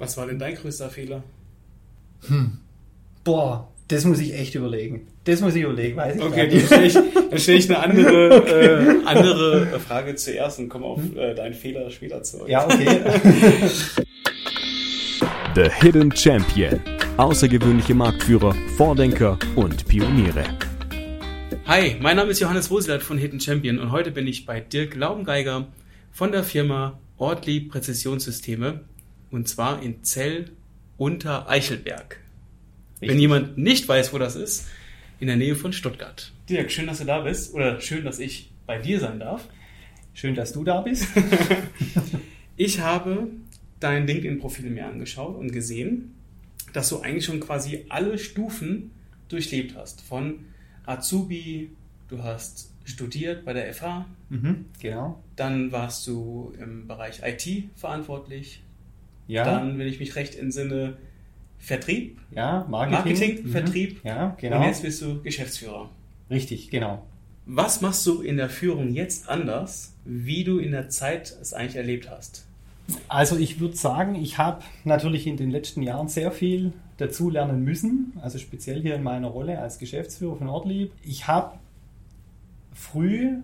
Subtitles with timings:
[0.00, 1.22] Was war denn dein größter Fehler?
[2.26, 2.56] Hm.
[3.22, 5.08] Boah, das muss ich echt überlegen.
[5.24, 8.46] Das muss ich überlegen, weiß ich Okay, dann stelle ich, dann stell ich eine andere,
[9.02, 12.48] äh, andere Frage zuerst und komme auf äh, deinen Fehler später zurück.
[12.48, 12.98] Ja, okay.
[15.54, 16.80] The Hidden Champion.
[17.18, 20.44] Außergewöhnliche Marktführer, Vordenker und Pioniere.
[21.66, 24.94] Hi, mein Name ist Johannes Roselat von Hidden Champion und heute bin ich bei Dirk
[24.94, 25.66] Laubengeiger
[26.10, 28.80] von der Firma Ortlieb Präzisionssysteme
[29.30, 30.50] und zwar in Zell
[30.96, 32.20] unter Eichelberg.
[32.94, 33.10] Richtig.
[33.10, 34.68] Wenn jemand nicht weiß, wo das ist,
[35.18, 36.32] in der Nähe von Stuttgart.
[36.48, 39.48] Dirk, schön, dass du da bist oder schön, dass ich bei dir sein darf.
[40.14, 41.06] Schön, dass du da bist.
[42.56, 43.28] ich habe
[43.78, 46.14] dein LinkedIn-Profil mir angeschaut und gesehen,
[46.72, 48.90] dass du eigentlich schon quasi alle Stufen
[49.28, 50.00] durchlebt hast.
[50.02, 50.46] Von
[50.86, 51.70] Azubi,
[52.08, 54.06] du hast studiert bei der FH.
[54.28, 55.22] Mhm, genau.
[55.36, 58.62] Dann warst du im Bereich IT verantwortlich.
[59.30, 59.44] Ja.
[59.44, 60.96] Dann, wenn ich mich recht entsinne,
[61.60, 62.18] Vertrieb.
[62.34, 63.12] Ja, Marketing.
[63.12, 63.50] Marketing, mhm.
[63.50, 64.04] Vertrieb.
[64.04, 64.56] Ja, genau.
[64.56, 65.90] Und jetzt bist du Geschäftsführer.
[66.30, 67.06] Richtig, genau.
[67.44, 71.76] Was machst du in der Führung jetzt anders, wie du in der Zeit es eigentlich
[71.76, 72.46] erlebt hast?
[73.08, 77.62] Also ich würde sagen, ich habe natürlich in den letzten Jahren sehr viel dazu lernen
[77.62, 80.92] müssen, also speziell hier in meiner Rolle als Geschäftsführer von Ortlieb.
[81.02, 81.58] Ich habe
[82.74, 83.36] früh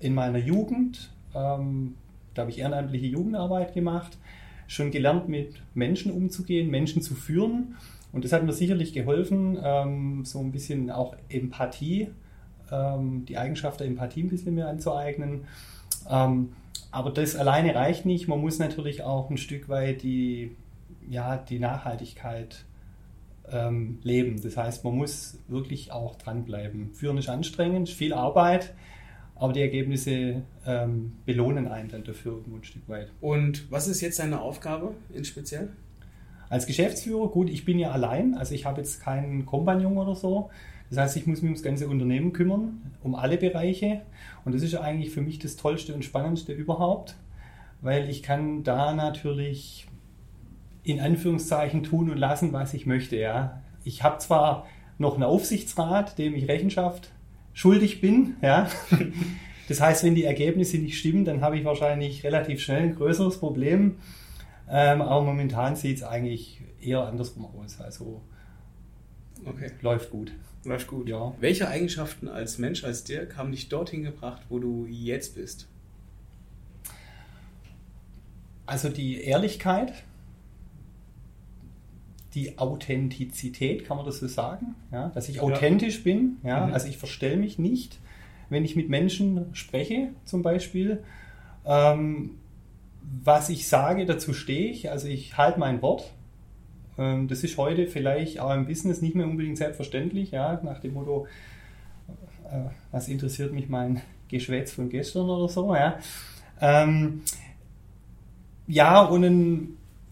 [0.00, 1.94] in meiner Jugend, ähm,
[2.34, 4.18] da habe ich ehrenamtliche Jugendarbeit gemacht,
[4.70, 7.74] schon gelernt, mit Menschen umzugehen, Menschen zu führen.
[8.12, 12.10] Und das hat mir sicherlich geholfen, ähm, so ein bisschen auch Empathie,
[12.70, 15.40] ähm, die Eigenschaft der Empathie ein bisschen mehr anzueignen.
[16.08, 16.52] Ähm,
[16.92, 18.28] aber das alleine reicht nicht.
[18.28, 20.54] Man muss natürlich auch ein Stück weit die,
[21.08, 22.64] ja, die Nachhaltigkeit
[23.50, 24.40] ähm, leben.
[24.40, 26.94] Das heißt, man muss wirklich auch dranbleiben.
[26.94, 28.72] Führen ist anstrengend, viel Arbeit
[29.40, 33.10] aber die Ergebnisse ähm, belohnen einen dann dafür irgendwo ein Stück weit.
[33.22, 35.70] Und was ist jetzt deine Aufgabe in speziell?
[36.50, 40.50] Als Geschäftsführer, gut, ich bin ja allein, also ich habe jetzt keinen Kompagnon oder so.
[40.90, 44.02] Das heißt, ich muss mich ums ganze Unternehmen kümmern, um alle Bereiche.
[44.44, 47.16] Und das ist eigentlich für mich das Tollste und Spannendste überhaupt,
[47.80, 49.88] weil ich kann da natürlich
[50.82, 53.16] in Anführungszeichen tun und lassen, was ich möchte.
[53.16, 53.62] Ja.
[53.84, 54.66] Ich habe zwar
[54.98, 57.10] noch einen Aufsichtsrat, dem ich Rechenschaft
[57.60, 58.36] schuldig bin.
[58.42, 58.68] Ja?
[59.68, 63.38] Das heißt, wenn die Ergebnisse nicht stimmen, dann habe ich wahrscheinlich relativ schnell ein größeres
[63.38, 63.98] Problem.
[64.68, 67.80] Ähm, aber momentan sieht es eigentlich eher andersrum aus.
[67.80, 68.20] Also
[69.46, 69.70] okay.
[69.80, 70.32] läuft gut.
[70.64, 71.08] Läuft gut.
[71.08, 71.36] Ja.
[71.38, 75.68] Welche Eigenschaften als Mensch, als Dirk, haben dich dorthin gebracht, wo du jetzt bist?
[78.66, 79.92] Also die Ehrlichkeit,
[82.34, 84.74] die Authentizität, kann man das so sagen?
[84.92, 86.02] Ja, dass ich authentisch ja.
[86.04, 86.72] bin, ja, mhm.
[86.72, 87.98] also ich verstelle mich nicht,
[88.48, 91.02] wenn ich mit Menschen spreche, zum Beispiel.
[91.64, 92.36] Ähm,
[93.22, 96.12] was ich sage, dazu stehe ich, also ich halte mein Wort.
[96.98, 100.94] Ähm, das ist heute vielleicht auch im Business nicht mehr unbedingt selbstverständlich, ja, nach dem
[100.94, 101.26] Motto,
[102.44, 105.98] äh, was interessiert mich mein Geschwätz von gestern oder so, ja.
[106.60, 107.22] Ähm,
[108.66, 109.68] ja, und ein,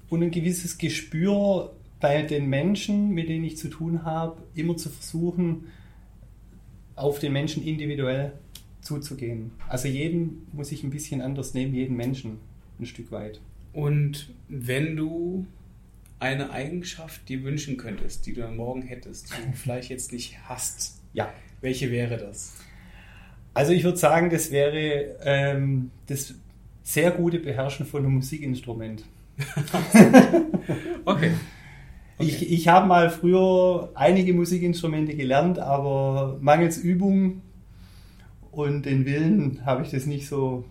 [0.09, 4.89] und ein gewisses Gespür bei den Menschen, mit denen ich zu tun habe, immer zu
[4.89, 5.67] versuchen,
[6.95, 8.33] auf den Menschen individuell
[8.81, 9.53] zuzugehen.
[9.69, 12.39] Also jeden muss ich ein bisschen anders nehmen, jeden Menschen
[12.79, 13.41] ein Stück weit.
[13.73, 15.47] Und wenn du
[16.21, 21.01] eine Eigenschaft dir wünschen könntest, die du morgen hättest, die du vielleicht jetzt nicht hast,
[21.13, 21.33] ja.
[21.61, 22.55] welche wäre das?
[23.55, 26.35] Also ich würde sagen, das wäre ähm, das
[26.83, 29.05] sehr gute Beherrschen von einem Musikinstrument.
[31.05, 31.33] okay.
[32.19, 32.29] Okay.
[32.29, 37.43] Ich, ich habe mal früher einige Musikinstrumente gelernt, aber mangels Übung
[38.51, 40.65] und den Willen habe ich das nicht so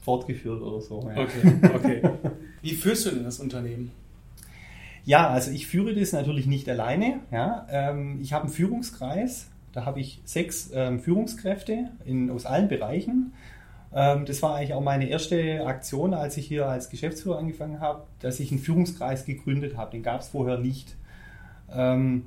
[0.00, 1.10] fortgeführt oder so.
[1.14, 1.22] Ja.
[1.22, 2.02] Okay, okay.
[2.62, 3.92] Wie führst du denn das Unternehmen?
[5.04, 7.20] Ja, also ich führe das natürlich nicht alleine.
[7.30, 7.66] Ja.
[7.70, 13.32] Ähm, ich habe einen Führungskreis, da habe ich sechs ähm, Führungskräfte in, aus allen Bereichen.
[13.94, 18.04] Ähm, das war eigentlich auch meine erste Aktion, als ich hier als Geschäftsführer angefangen habe,
[18.20, 19.92] dass ich einen Führungskreis gegründet habe.
[19.92, 20.96] Den gab es vorher nicht.
[21.70, 22.26] Ähm,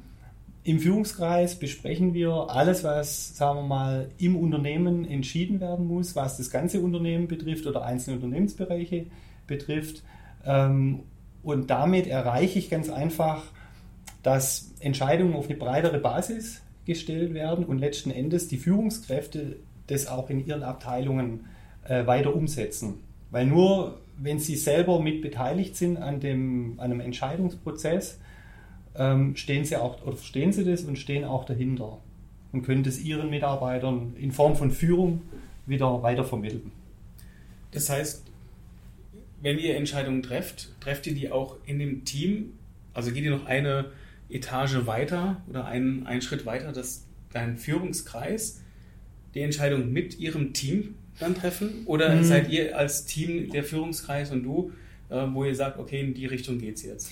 [0.64, 6.38] Im Führungskreis besprechen wir alles, was, sagen wir mal, im Unternehmen entschieden werden muss, was
[6.38, 9.08] das ganze Unternehmen betrifft oder einzelne Unternehmensbereiche
[9.48, 10.04] betrifft.
[10.46, 11.04] Ähm,
[11.44, 13.44] und damit erreiche ich ganz einfach,
[14.24, 20.30] dass Entscheidungen auf eine breitere Basis gestellt werden und letzten Endes die Führungskräfte das auch
[20.30, 21.46] in ihren Abteilungen
[21.84, 22.96] äh, weiter umsetzen.
[23.32, 28.20] Weil nur wenn sie selber mit beteiligt sind an, dem, an einem Entscheidungsprozess,
[28.96, 32.00] ähm, stehen sie auch oder verstehen sie das und stehen auch dahinter
[32.54, 35.22] und können das ihren Mitarbeitern in Form von Führung
[35.66, 36.72] wieder weitervermitteln.
[37.72, 38.24] Das heißt,
[39.42, 42.54] wenn ihr Entscheidungen trefft, trefft ihr die auch in dem Team?
[42.94, 43.92] Also geht ihr noch eine
[44.30, 48.62] Etage weiter oder einen, einen Schritt weiter, dass dein Führungskreis
[49.36, 51.84] die Entscheidung mit ihrem Team dann treffen?
[51.86, 52.24] Oder mhm.
[52.24, 54.72] seid ihr als Team der Führungskreis und du,
[55.10, 57.12] äh, wo ihr sagt, okay, in die Richtung geht es jetzt?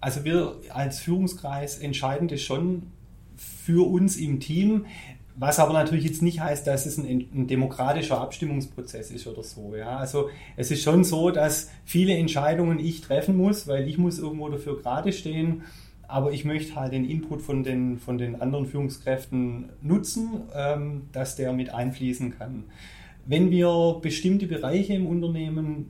[0.00, 2.84] Also wir als Führungskreis entscheiden das schon
[3.36, 4.86] für uns im Team.
[5.36, 9.74] Was aber natürlich jetzt nicht heißt, dass es ein, ein, demokratischer Abstimmungsprozess ist oder so.
[9.74, 9.96] Ja?
[9.96, 14.48] Also es ist schon so, dass viele Entscheidungen ich treffen muss, weil ich muss irgendwo
[14.48, 15.62] dafür gerade stehen.
[16.10, 21.36] Aber ich möchte halt den Input von den, von den anderen Führungskräften nutzen, ähm, dass
[21.36, 22.64] der mit einfließen kann.
[23.26, 25.86] Wenn wir bestimmte Bereiche im Unternehmen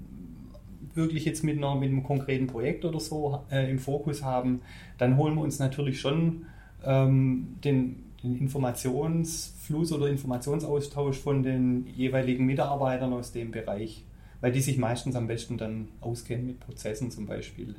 [0.94, 4.60] wirklich jetzt mit, einer, mit einem konkreten Projekt oder so äh, im Fokus haben,
[4.98, 6.44] dann holen wir uns natürlich schon
[6.84, 14.04] ähm, den, den Informationsfluss oder Informationsaustausch von den jeweiligen Mitarbeitern aus dem Bereich,
[14.42, 17.74] weil die sich meistens am besten dann auskennen mit Prozessen zum Beispiel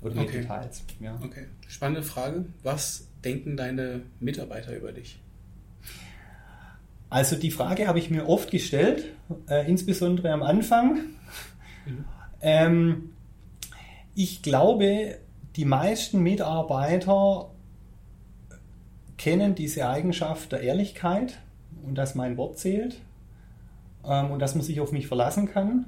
[0.00, 0.40] oder mit okay.
[0.40, 0.84] Details.
[1.00, 1.18] Ja.
[1.22, 2.46] Okay, spannende Frage.
[2.62, 5.20] Was denken deine Mitarbeiter über dich?
[7.10, 9.04] Also die Frage habe ich mir oft gestellt,
[9.48, 10.96] äh, insbesondere am Anfang.
[11.86, 12.04] Mhm.
[12.40, 13.10] Ähm,
[14.14, 15.18] ich glaube,
[15.56, 17.50] die meisten Mitarbeiter
[19.16, 21.40] kennen diese Eigenschaft der Ehrlichkeit
[21.82, 23.00] und dass mein Wort zählt
[24.04, 25.86] ähm, und dass man sich auf mich verlassen kann.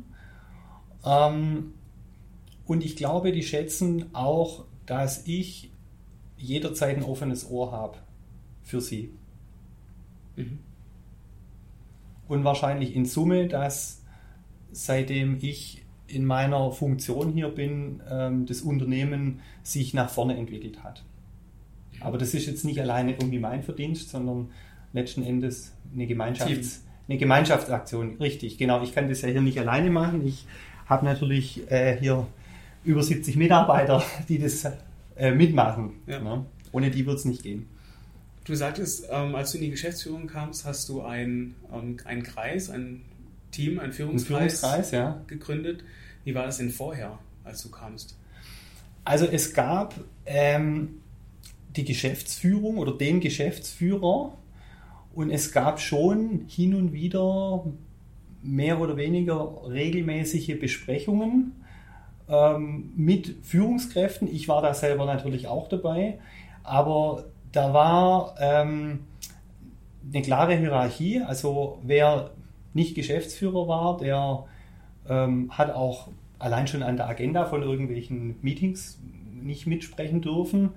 [1.04, 1.74] Ähm,
[2.70, 5.72] und ich glaube, die schätzen auch, dass ich
[6.36, 7.98] jederzeit ein offenes Ohr habe
[8.62, 9.10] für sie.
[10.36, 10.60] Mhm.
[12.28, 14.04] Und wahrscheinlich in Summe, dass
[14.70, 21.02] seitdem ich in meiner Funktion hier bin, ähm, das Unternehmen sich nach vorne entwickelt hat.
[21.98, 24.52] Aber das ist jetzt nicht alleine irgendwie mein Verdienst, sondern
[24.92, 28.18] letzten Endes eine, Gemeinschafts-, eine Gemeinschaftsaktion.
[28.20, 28.80] Richtig, genau.
[28.84, 30.24] Ich kann das ja hier nicht alleine machen.
[30.24, 30.46] Ich
[30.86, 32.28] habe natürlich äh, hier
[32.84, 34.66] über 70 Mitarbeiter, die das
[35.16, 35.92] äh, mitmachen.
[36.06, 36.20] Ja.
[36.20, 36.44] Ne?
[36.72, 37.66] Ohne die wird es nicht gehen.
[38.44, 42.70] Du sagtest, ähm, als du in die Geschäftsführung kamst, hast du ein, ähm, einen Kreis,
[42.70, 43.02] ein
[43.50, 45.20] Team, einen Führungskreis, ein Führungskreis ja.
[45.26, 45.84] gegründet.
[46.24, 48.16] Wie war das denn vorher, als du kamst?
[49.04, 49.94] Also es gab
[50.26, 51.00] ähm,
[51.76, 54.36] die Geschäftsführung oder den Geschäftsführer
[55.14, 57.64] und es gab schon hin und wieder
[58.42, 61.52] mehr oder weniger regelmäßige Besprechungen
[62.30, 64.28] ähm, mit Führungskräften.
[64.28, 66.18] Ich war da selber natürlich auch dabei,
[66.62, 69.00] aber da war ähm,
[70.12, 71.22] eine klare Hierarchie.
[71.22, 72.30] Also wer
[72.72, 74.44] nicht Geschäftsführer war, der
[75.08, 79.00] ähm, hat auch allein schon an der Agenda von irgendwelchen Meetings
[79.42, 80.70] nicht mitsprechen dürfen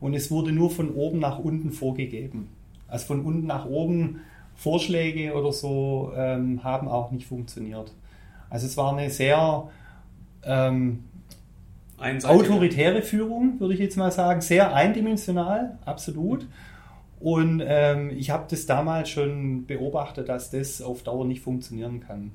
[0.00, 2.48] und es wurde nur von oben nach unten vorgegeben.
[2.88, 4.20] Also von unten nach oben
[4.54, 7.92] Vorschläge oder so ähm, haben auch nicht funktioniert.
[8.48, 9.68] Also es war eine sehr
[10.44, 11.04] ähm,
[11.98, 16.46] autoritäre Führung, würde ich jetzt mal sagen, sehr eindimensional, absolut.
[17.20, 22.32] Und ähm, ich habe das damals schon beobachtet, dass das auf Dauer nicht funktionieren kann.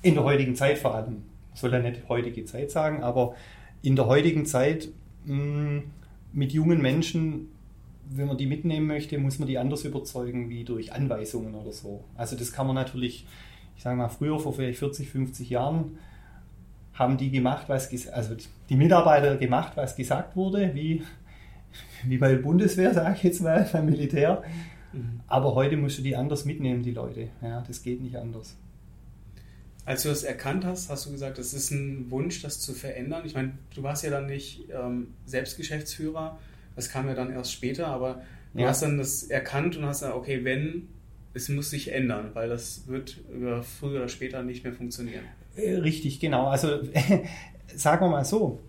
[0.00, 1.24] In der heutigen Zeit vor allem.
[1.54, 3.34] Ich soll ja nicht heutige Zeit sagen, aber
[3.82, 4.88] in der heutigen Zeit
[5.26, 5.82] mh, mm,
[6.32, 7.48] mit jungen Menschen,
[8.08, 12.02] wenn man die mitnehmen möchte, muss man die anders überzeugen wie durch Anweisungen oder so.
[12.16, 13.26] Also das kann man natürlich,
[13.76, 15.98] ich sage mal, früher, vor vielleicht 40, 50 Jahren,
[16.94, 18.36] haben die gemacht, was also
[18.68, 21.02] die Mitarbeiter gemacht, was gesagt wurde, wie,
[22.04, 24.42] wie bei der Bundeswehr, sage ich jetzt mal, beim Militär.
[24.92, 25.20] Mhm.
[25.26, 27.28] Aber heute musst du die anders mitnehmen, die Leute.
[27.40, 28.56] Ja, das geht nicht anders.
[29.84, 33.22] Als du das erkannt hast, hast du gesagt, das ist ein Wunsch, das zu verändern.
[33.24, 36.38] Ich meine, du warst ja dann nicht ähm, selbst Geschäftsführer,
[36.76, 38.22] das kam ja dann erst später, aber
[38.54, 38.68] du ja.
[38.68, 40.88] hast dann das erkannt und hast gesagt, okay, wenn,
[41.34, 45.24] es muss sich ändern, weil das wird über früher oder später nicht mehr funktionieren.
[45.56, 46.46] Äh, richtig, genau.
[46.46, 46.68] Also
[47.74, 48.60] sagen wir mal so,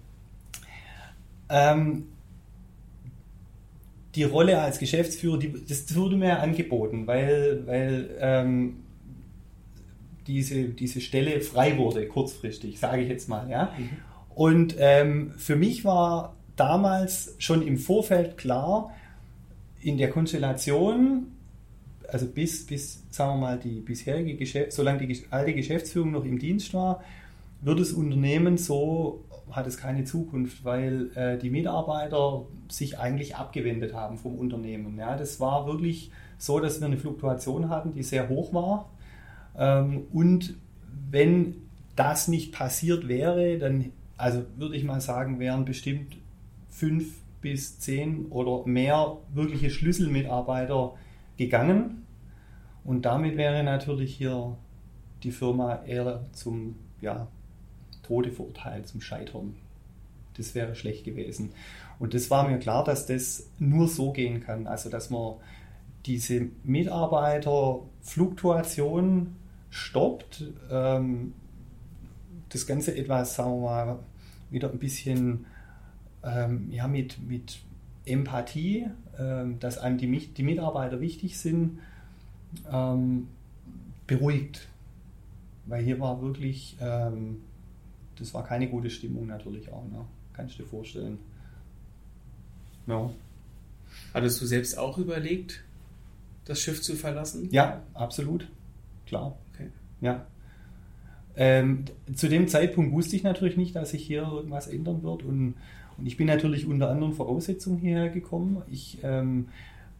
[1.50, 2.06] ähm,
[4.16, 8.78] die Rolle als Geschäftsführer, die, das wurde mir angeboten, weil, weil ähm,
[10.28, 13.50] diese, diese Stelle frei wurde, kurzfristig, sage ich jetzt mal.
[13.50, 13.74] Ja?
[13.78, 13.90] Mhm.
[14.36, 18.92] Und ähm, für mich war damals schon im Vorfeld klar,
[19.82, 21.28] in der Konstellation,
[22.14, 26.40] also bis, bis sagen wir mal, die bisherige Geschäft, solange die alte Geschäftsführung noch im
[26.40, 27.04] Dienst war,
[27.62, 33.94] wird das Unternehmen so, hat es keine Zukunft, weil äh, die Mitarbeiter sich eigentlich abgewendet
[33.94, 34.98] haben vom Unternehmen.
[34.98, 38.90] Ja, das war wirklich so, dass wir eine Fluktuation hatten, die sehr hoch war
[39.58, 40.56] ähm, und
[41.10, 41.56] wenn
[41.96, 46.18] das nicht passiert wäre, dann, also würde ich mal sagen, wären bestimmt
[46.70, 50.94] fünf bis zehn oder mehr wirkliche Schlüsselmitarbeiter
[51.38, 52.03] gegangen.
[52.84, 54.58] Und damit wäre natürlich hier
[55.24, 57.28] die Firma eher zum ja,
[58.04, 59.56] Tode verurteilt zum Scheitern.
[60.36, 61.54] Das wäre schlecht gewesen.
[62.00, 64.68] Und das war mir klar, dass das nur so gehen kann.
[64.68, 65.36] Also, dass man
[66.06, 69.38] diese Mitarbeiterfluktuation
[69.70, 71.34] stoppt, ähm,
[72.50, 74.00] das Ganze etwas, sagen wir mal,
[74.50, 75.46] wieder ein bisschen
[76.24, 77.60] ähm, ja, mit, mit
[78.06, 78.88] Empathie,
[79.18, 81.80] ähm, dass einem die, die Mitarbeiter wichtig sind,
[82.72, 83.28] ähm,
[84.08, 84.68] beruhigt.
[85.66, 87.42] Weil hier war wirklich, ähm,
[88.18, 90.06] das war keine gute Stimmung natürlich auch, ne?
[90.34, 91.20] kannst du dir vorstellen.
[92.88, 93.10] Ja.
[94.14, 95.64] Hattest du selbst auch überlegt,
[96.46, 97.48] das Schiff zu verlassen?
[97.52, 98.48] Ja, absolut.
[99.06, 99.38] Klar.
[99.54, 99.70] Okay.
[100.02, 100.26] Ja.
[101.36, 105.24] Ähm, zu dem Zeitpunkt wusste ich natürlich nicht, dass sich hier irgendwas ändern wird.
[105.24, 105.56] Und,
[105.98, 108.62] und ich bin natürlich unter anderen Voraussetzungen hierher gekommen.
[108.70, 109.48] Ich ähm,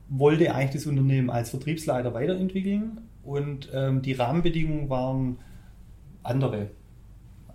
[0.10, 5.38] wollte eigentlich das Unternehmen als Vertriebsleiter weiterentwickeln und ähm, die Rahmenbedingungen waren
[6.24, 6.70] andere.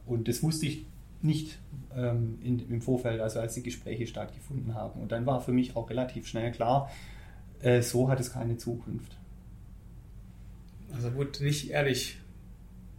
[0.07, 0.87] Und das wusste ich
[1.21, 1.59] nicht
[1.95, 5.01] ähm, in, im Vorfeld, also als die Gespräche stattgefunden haben.
[5.01, 6.91] Und dann war für mich auch relativ schnell klar,
[7.61, 9.17] äh, so hat es keine Zukunft.
[10.93, 12.19] Also wurde nicht ehrlich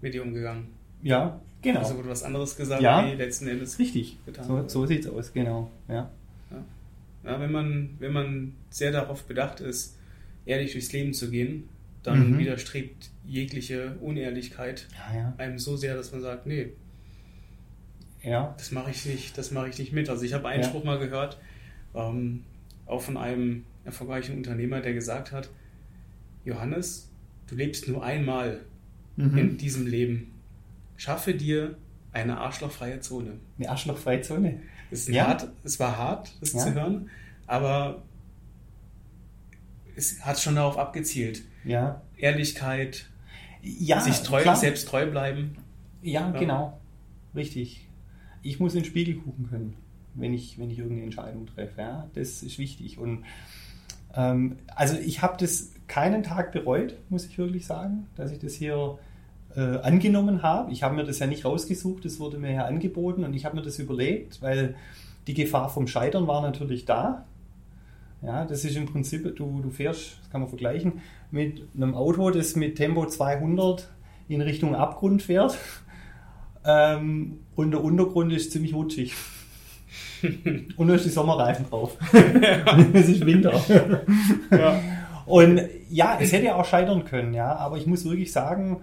[0.02, 0.68] mit dir umgegangen.
[1.02, 1.80] Ja, genau.
[1.80, 4.18] Also wurde was anderes gesagt, ja, letzten Endes richtig.
[4.26, 5.72] getan So, so sieht es aus, genau.
[5.88, 6.12] Ja.
[7.24, 7.40] Ja.
[7.40, 9.98] wenn, man, wenn man sehr darauf bedacht ist,
[10.46, 11.70] ehrlich durchs Leben zu gehen,
[12.04, 12.38] dann mhm.
[12.38, 15.34] widerstrebt jegliche Unehrlichkeit ja, ja.
[15.38, 16.72] einem so sehr, dass man sagt, nee,
[18.24, 18.54] ja.
[18.58, 20.10] das mache ich nicht, das mache ich nicht mit.
[20.10, 21.40] Also ich habe einen Spruch mal gehört,
[21.94, 22.46] ähm,
[22.86, 25.50] auch von einem erfolgreichen Unternehmer, der gesagt hat,
[26.46, 27.12] Johannes,
[27.48, 28.62] du lebst nur einmal
[29.16, 29.38] mhm.
[29.38, 30.32] in diesem Leben.
[30.96, 31.78] Schaffe dir
[32.12, 33.40] eine arschlochfreie Zone.
[33.58, 34.62] Eine arschlochfreie Zone?
[34.92, 35.28] Es, ja.
[35.28, 36.60] hart, es war hart, das ja.
[36.60, 37.10] zu hören,
[37.48, 38.02] aber
[39.96, 41.44] es hat schon darauf abgezielt.
[41.64, 42.02] Ja.
[42.18, 43.08] Ehrlichkeit,
[43.62, 44.56] ja, sich treu, klar.
[44.56, 45.58] selbst treu bleiben.
[46.02, 46.80] Ja, ja, genau.
[47.36, 47.88] Richtig.
[48.42, 49.76] Ich muss in den Spiegel gucken können,
[50.16, 51.82] wenn ich, wenn ich irgendeine Entscheidung treffe.
[51.82, 52.10] Ja?
[52.14, 52.98] Das ist wichtig.
[52.98, 53.26] Und
[54.16, 58.54] ähm, also ich habe das keinen Tag bereut, muss ich wirklich sagen, dass ich das
[58.54, 58.98] hier
[59.56, 60.72] äh, angenommen habe.
[60.72, 63.56] Ich habe mir das ja nicht rausgesucht, das wurde mir ja angeboten und ich habe
[63.56, 64.76] mir das überlegt, weil
[65.28, 67.26] die Gefahr vom Scheitern war natürlich da.
[68.22, 71.02] Ja, das ist im Prinzip, du, du fährst, das kann man vergleichen,
[71.32, 73.90] mit einem Auto, das mit Tempo 200
[74.28, 75.58] in Richtung Abgrund fährt
[76.66, 79.14] ähm, und der Untergrund ist ziemlich rutschig.
[80.78, 81.98] und da ist die Sommerreifen drauf.
[82.94, 83.54] es ist Winter.
[84.52, 84.80] ja.
[85.26, 88.82] Und ja, es hätte auch scheitern können, ja, aber ich muss wirklich sagen,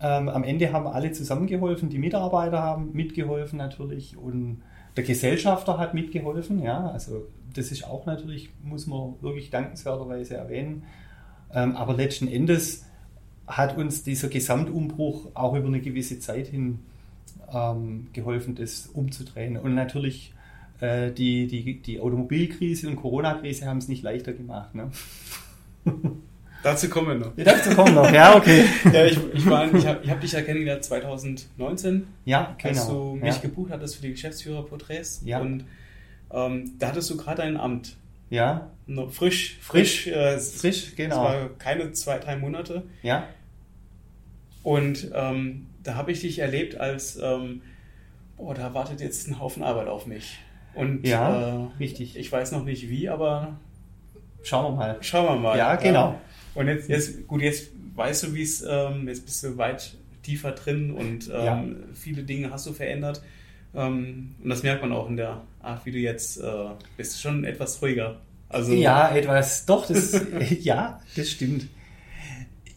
[0.00, 4.62] ähm, am Ende haben alle zusammengeholfen, die Mitarbeiter haben mitgeholfen natürlich und
[4.96, 10.84] der Gesellschafter hat mitgeholfen, ja, also das ist auch natürlich, muss man wirklich dankenswerterweise erwähnen.
[11.52, 12.86] Ähm, aber letzten Endes
[13.46, 16.80] hat uns dieser Gesamtumbruch auch über eine gewisse Zeit hin
[17.52, 19.56] ähm, geholfen, das umzudrehen.
[19.56, 20.32] Und natürlich
[20.80, 24.74] äh, die, die, die Automobilkrise und Corona-Krise haben es nicht leichter gemacht.
[24.74, 24.90] Ne?
[26.62, 27.36] Dazu kommen wir noch.
[27.36, 28.64] Ja, dazu kommen wir noch, ja, okay.
[28.92, 32.06] ja, ich, ich, ich habe hab dich ja kennengelernt 2019.
[32.24, 32.68] Ja, genau.
[32.68, 33.40] Als du mich ja.
[33.40, 35.22] gebucht hattest für die Geschäftsführerporträts.
[35.24, 35.40] Ja.
[35.40, 35.64] Und
[36.32, 37.96] ähm, da hattest du gerade ein Amt.
[38.28, 38.70] Ja.
[38.86, 40.04] No, frisch, frisch.
[40.04, 41.16] Frisch, äh, frisch genau.
[41.16, 42.84] Es war keine zwei, drei Monate.
[43.02, 43.24] Ja.
[44.62, 47.62] Und ähm, da habe ich dich erlebt als, ähm,
[48.36, 50.38] boah, da wartet jetzt ein Haufen Arbeit auf mich.
[50.74, 52.16] Und ja, äh, richtig.
[52.16, 53.56] Ich weiß noch nicht wie, aber
[54.42, 54.98] schauen wir mal.
[55.00, 55.58] Schauen wir mal.
[55.58, 56.20] Ja, genau.
[56.54, 60.52] Und jetzt, jetzt gut, jetzt weißt du, wie es, ähm, jetzt bist du weit tiefer
[60.52, 61.64] drin und ähm, ja.
[61.94, 63.22] viele Dinge hast du verändert.
[63.74, 67.20] Ähm, und das merkt man auch in der Art, wie du jetzt äh, bist.
[67.20, 68.20] Schon etwas ruhiger.
[68.48, 70.20] Also, ja, etwas, doch, das,
[70.60, 71.68] ja, das stimmt.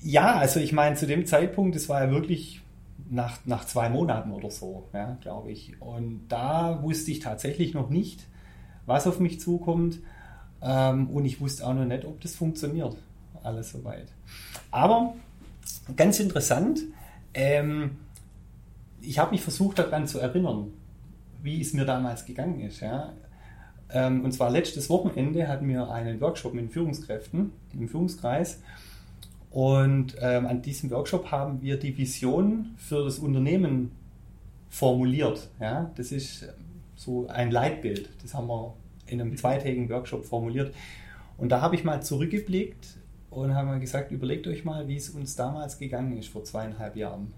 [0.01, 2.61] Ja, also ich meine, zu dem Zeitpunkt, das war ja wirklich
[3.09, 5.81] nach, nach zwei Monaten oder so, ja, glaube ich.
[5.81, 8.27] Und da wusste ich tatsächlich noch nicht,
[8.85, 9.99] was auf mich zukommt.
[10.61, 12.95] Ähm, und ich wusste auch noch nicht, ob das funktioniert.
[13.43, 14.07] Alles soweit.
[14.71, 15.13] Aber
[15.95, 16.79] ganz interessant,
[17.33, 17.97] ähm,
[19.01, 20.71] ich habe mich versucht daran zu erinnern,
[21.41, 22.79] wie es mir damals gegangen ist.
[22.79, 23.13] Ja.
[23.91, 28.61] Ähm, und zwar letztes Wochenende hatten wir einen Workshop mit Führungskräften im Führungskreis.
[29.51, 33.91] Und ähm, an diesem Workshop haben wir die Vision für das Unternehmen
[34.69, 35.49] formuliert.
[35.59, 35.91] Ja?
[35.95, 36.47] Das ist
[36.95, 38.09] so ein Leitbild.
[38.23, 38.73] Das haben wir
[39.05, 40.73] in einem zweitägigen Workshop formuliert.
[41.37, 42.97] Und da habe ich mal zurückgeblickt
[43.35, 46.95] und habe mal gesagt, überlegt euch mal, wie es uns damals gegangen ist vor zweieinhalb
[46.95, 47.33] Jahren.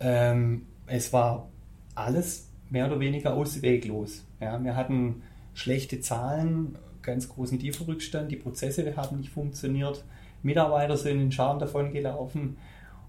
[0.00, 1.48] Ähm, es war
[1.94, 4.24] alles mehr oder weniger ausweglos.
[4.40, 4.62] Ja?
[4.62, 5.22] Wir hatten
[5.54, 10.04] schlechte Zahlen, ganz großen Lieferrückstand, die Prozesse haben nicht funktioniert
[10.42, 12.58] Mitarbeiter sind in Scharen davon gelaufen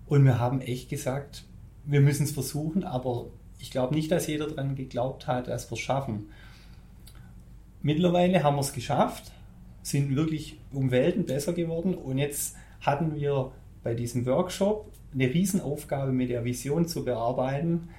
[0.08, 1.44] und wir haben echt gesagt,
[1.86, 3.28] wir müssen es versuchen, aber
[3.60, 6.30] ich glaube nicht, dass jeder daran geglaubt hat, dass wir es schaffen.
[7.82, 9.32] Mittlerweile haben wir es geschafft,
[9.82, 13.52] sind wirklich um Welten besser geworden und jetzt hatten wir
[13.84, 17.90] bei diesem Workshop eine Riesenaufgabe mit der Vision zu bearbeiten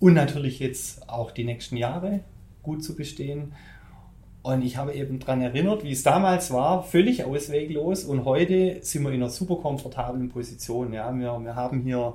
[0.00, 2.20] und natürlich jetzt auch die nächsten Jahre
[2.62, 3.52] gut zu bestehen.
[4.42, 8.04] Und ich habe eben daran erinnert, wie es damals war, völlig ausweglos.
[8.04, 10.92] Und heute sind wir in einer super komfortablen Position.
[10.92, 12.14] Ja, wir, wir haben hier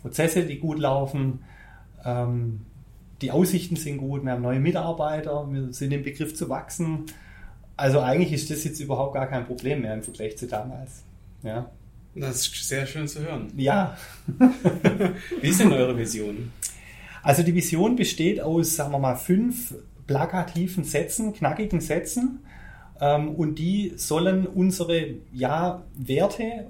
[0.00, 1.40] Prozesse, die gut laufen.
[2.06, 2.62] Ähm,
[3.20, 4.24] die Aussichten sind gut.
[4.24, 5.46] Wir haben neue Mitarbeiter.
[5.50, 7.04] Wir sind im Begriff zu wachsen.
[7.76, 11.04] Also eigentlich ist das jetzt überhaupt gar kein Problem mehr im Vergleich zu damals.
[11.42, 11.70] Ja.
[12.14, 13.52] Das ist sehr schön zu hören.
[13.56, 13.96] Ja.
[15.40, 16.52] Wie ist denn eure Vision?
[17.22, 19.74] Also die Vision besteht aus, sagen wir mal, fünf
[20.06, 22.40] plakativen Sätzen, knackigen Sätzen.
[23.00, 26.66] Ähm, und die sollen unsere ja, Werte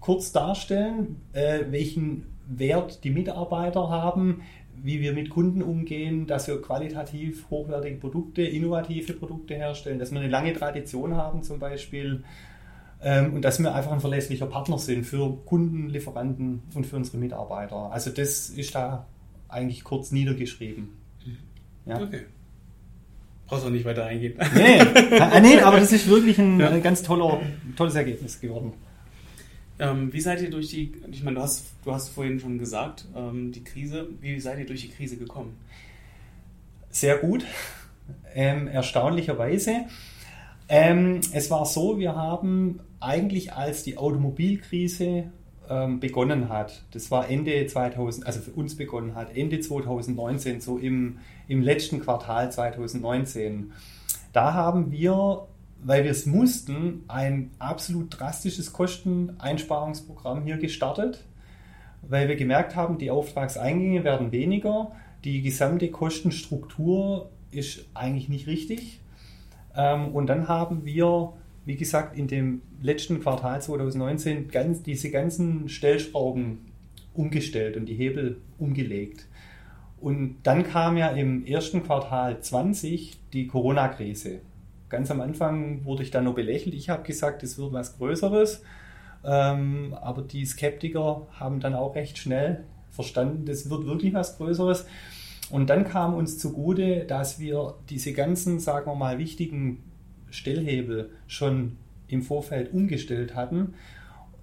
[0.00, 4.42] kurz darstellen, äh, welchen Wert die Mitarbeiter haben,
[4.82, 10.20] wie wir mit Kunden umgehen, dass wir qualitativ hochwertige Produkte, innovative Produkte herstellen, dass wir
[10.20, 12.24] eine lange Tradition haben zum Beispiel
[13.02, 17.18] ähm, und dass wir einfach ein verlässlicher Partner sind für Kunden, Lieferanten und für unsere
[17.18, 17.92] Mitarbeiter.
[17.92, 19.06] Also das ist da
[19.48, 20.88] eigentlich kurz niedergeschrieben.
[21.86, 22.02] Ja.
[22.02, 22.22] Okay.
[23.46, 24.34] Brauchst du nicht weiter eingehen.
[24.54, 24.80] Nee,
[25.20, 26.76] ah, nee aber das ist wirklich ein, ja.
[26.78, 27.40] ganz toller,
[27.76, 28.74] tolles Ergebnis geworden.
[29.78, 33.06] Ähm, wie seid ihr durch die, ich meine, du hast, du hast vorhin schon gesagt,
[33.14, 35.56] ähm, die Krise, wie seid ihr durch die Krise gekommen?
[36.90, 37.44] Sehr gut,
[38.34, 39.84] ähm, erstaunlicherweise.
[40.68, 45.30] Ähm, es war so, wir haben eigentlich als die Automobilkrise
[45.68, 50.78] ähm, begonnen hat, das war Ende 2000, also für uns begonnen hat, Ende 2019, so
[50.78, 53.72] im, im letzten Quartal 2019,
[54.32, 55.46] da haben wir,
[55.82, 61.24] weil wir es mussten, ein absolut drastisches Kosteneinsparungsprogramm hier gestartet,
[62.02, 64.92] weil wir gemerkt haben, die Auftragseingänge werden weniger,
[65.24, 69.00] die gesamte Kostenstruktur ist eigentlich nicht richtig.
[69.76, 71.32] Ähm, und dann haben wir
[71.68, 76.60] wie gesagt, in dem letzten Quartal 2019 ganz, diese ganzen Stellschrauben
[77.12, 79.26] umgestellt und die Hebel umgelegt.
[80.00, 84.40] Und dann kam ja im ersten Quartal 20 die Corona-Krise.
[84.88, 86.74] Ganz am Anfang wurde ich dann nur belächelt.
[86.74, 88.62] Ich habe gesagt, es wird was Größeres.
[89.24, 94.86] Ähm, aber die Skeptiker haben dann auch recht schnell verstanden, das wird wirklich was Größeres.
[95.50, 99.82] Und dann kam uns zugute, dass wir diese ganzen, sagen wir mal, wichtigen
[100.30, 103.74] Stellhebel schon im Vorfeld umgestellt hatten.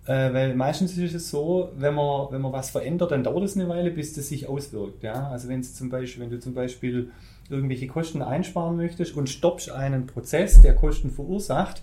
[0.06, 3.56] Äh, weil meistens ist es so, wenn man, wenn man was verändert, dann dauert es
[3.56, 5.04] eine Weile, bis das sich auswirkt.
[5.04, 5.30] Ja?
[5.30, 7.12] Also wenn, zum Beispiel, wenn du zum Beispiel
[7.50, 11.82] irgendwelche Kosten einsparen möchtest und stoppst einen Prozess, der Kosten verursacht,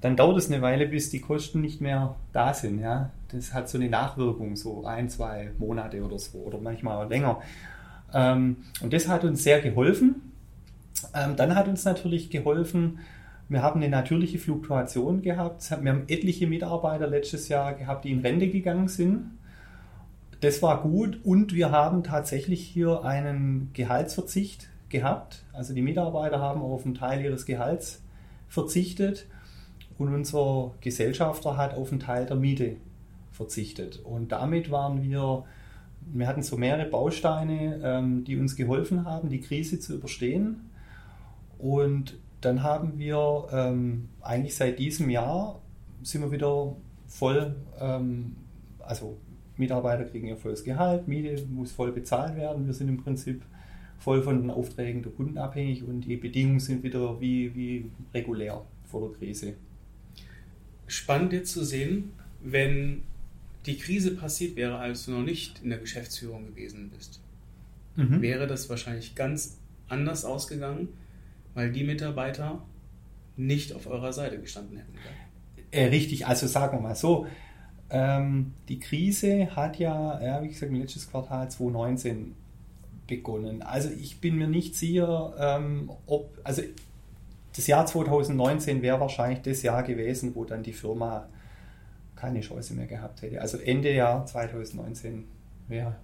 [0.00, 2.80] dann dauert es eine Weile, bis die Kosten nicht mehr da sind.
[2.80, 3.10] Ja?
[3.28, 7.40] Das hat so eine Nachwirkung, so ein, zwei Monate oder so oder manchmal länger.
[8.12, 10.32] Ähm, und das hat uns sehr geholfen.
[11.14, 12.98] Ähm, dann hat uns natürlich geholfen,
[13.50, 15.68] wir haben eine natürliche Fluktuation gehabt.
[15.82, 19.22] Wir haben etliche Mitarbeiter letztes Jahr gehabt, die in Rente gegangen sind.
[20.40, 25.44] Das war gut und wir haben tatsächlich hier einen Gehaltsverzicht gehabt.
[25.52, 28.02] Also die Mitarbeiter haben auf einen Teil ihres Gehalts
[28.48, 29.26] verzichtet
[29.96, 32.76] und unser Gesellschafter hat auf einen Teil der Miete
[33.32, 34.00] verzichtet.
[34.00, 35.44] Und damit waren wir,
[36.12, 40.70] wir hatten so mehrere Bausteine, ähm, die uns geholfen haben, die Krise zu überstehen.
[41.58, 45.60] Und dann haben wir ähm, eigentlich seit diesem Jahr
[46.02, 46.76] sind wir wieder
[47.06, 48.36] voll, ähm,
[48.78, 49.18] also
[49.56, 52.66] Mitarbeiter kriegen ihr volles Gehalt, Miete muss voll bezahlt werden.
[52.66, 53.42] Wir sind im Prinzip
[54.00, 58.64] voll von den Aufträgen der Kunden abhängig und die Bedingungen sind wieder wie, wie regulär
[58.86, 59.54] vor der Krise.
[60.88, 62.10] Spannend jetzt zu sehen,
[62.42, 63.02] wenn
[63.66, 67.20] die Krise passiert wäre, als du noch nicht in der Geschäftsführung gewesen bist,
[67.94, 68.20] mhm.
[68.20, 69.58] wäre das wahrscheinlich ganz
[69.88, 70.88] anders ausgegangen
[71.54, 72.62] weil die Mitarbeiter
[73.36, 74.94] nicht auf eurer Seite gestanden hätten.
[75.70, 77.26] Äh, richtig, also sagen wir mal so,
[77.90, 82.34] ähm, die Krise hat ja, ja, wie gesagt, im letzten Quartal 2019
[83.10, 83.60] begonnen.
[83.60, 86.62] Also ich bin mir nicht sicher, ähm, ob, also
[87.54, 91.28] das Jahr 2019 wäre wahrscheinlich das Jahr gewesen, wo dann die Firma
[92.16, 93.42] keine Chance mehr gehabt hätte.
[93.42, 95.24] Also Ende Jahr 2019
[95.68, 95.96] wäre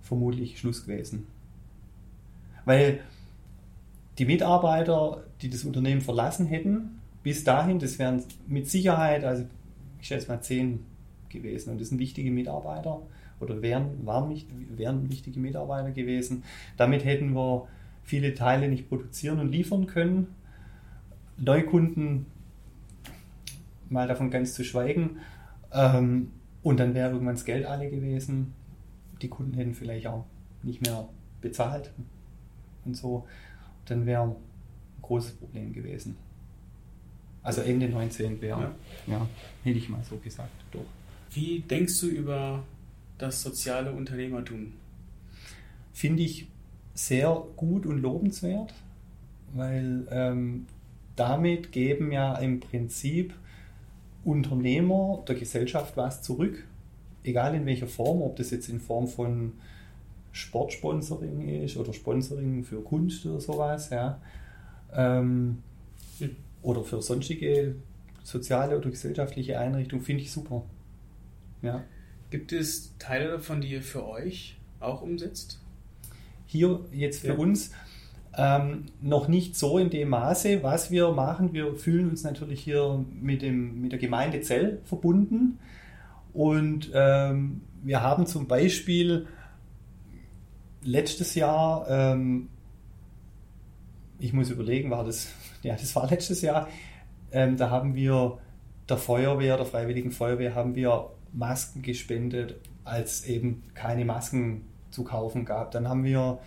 [0.00, 1.26] vermutlich Schluss gewesen.
[2.64, 3.00] Weil
[4.18, 9.44] die Mitarbeiter, die das Unternehmen verlassen hätten, bis dahin, das wären mit Sicherheit, also
[10.00, 10.84] ich schätze mal zehn
[11.28, 11.70] gewesen.
[11.70, 13.02] Und das sind wichtige Mitarbeiter
[13.42, 16.44] oder wären, waren nicht, wären wichtige Mitarbeiter gewesen.
[16.76, 17.66] Damit hätten wir
[18.02, 20.28] viele Teile nicht produzieren und liefern können.
[21.38, 22.26] Neukunden,
[23.88, 25.18] mal davon ganz zu schweigen.
[25.72, 26.30] Ähm,
[26.62, 28.54] und dann wäre irgendwann das Geld alle gewesen.
[29.20, 30.24] Die Kunden hätten vielleicht auch
[30.62, 31.08] nicht mehr
[31.40, 31.92] bezahlt
[32.84, 33.26] und so,
[33.86, 34.36] dann wäre ein
[35.02, 36.16] großes Problem gewesen.
[37.42, 38.60] Also Ende 19 wäre,
[39.06, 39.14] ja.
[39.14, 39.28] ja.
[39.64, 40.52] hätte ich mal so gesagt.
[40.70, 40.84] Doch.
[41.32, 42.62] Wie denkst du über
[43.22, 44.72] das soziale Unternehmertum?
[45.92, 46.48] Finde ich
[46.94, 48.74] sehr gut und lobenswert,
[49.54, 50.66] weil ähm,
[51.16, 53.34] damit geben ja im Prinzip
[54.24, 56.64] Unternehmer der Gesellschaft was zurück,
[57.24, 59.52] egal in welcher Form, ob das jetzt in Form von
[60.32, 64.20] Sportsponsoring ist oder Sponsoring für Kunst oder sowas, ja.
[64.94, 65.58] Ähm,
[66.18, 66.36] hm.
[66.62, 67.74] Oder für sonstige
[68.22, 70.62] soziale oder gesellschaftliche Einrichtungen, finde ich super.
[71.60, 71.84] Ja.
[72.32, 75.60] Gibt es Teile davon, die ihr für euch auch umsetzt?
[76.46, 77.34] Hier jetzt für ja.
[77.34, 77.72] uns
[78.38, 80.62] ähm, noch nicht so in dem Maße.
[80.62, 85.58] Was wir machen, wir fühlen uns natürlich hier mit, dem, mit der Gemeinde Zell verbunden.
[86.32, 89.26] Und ähm, wir haben zum Beispiel
[90.82, 92.48] letztes Jahr, ähm,
[94.18, 95.28] ich muss überlegen, war das,
[95.62, 96.66] ja, das war letztes Jahr,
[97.30, 98.38] ähm, da haben wir
[98.88, 105.44] der Feuerwehr, der Freiwilligen Feuerwehr, haben wir Masken gespendet, als eben keine Masken zu kaufen
[105.44, 105.70] gab.
[105.70, 106.38] Dann haben wir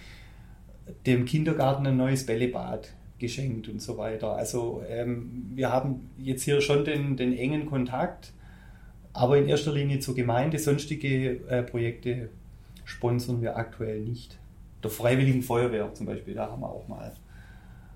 [1.06, 4.36] dem Kindergarten ein neues Bällebad geschenkt und so weiter.
[4.36, 8.34] Also ähm, wir haben jetzt hier schon den, den, engen Kontakt,
[9.14, 10.60] aber in erster Linie zur Gemeinde.
[10.60, 12.30] Sonstige äh, Projekte
[12.84, 14.38] sponsern wir aktuell nicht.
[14.84, 17.12] Der Freiwilligen Feuerwehr zum Beispiel, da haben wir auch mal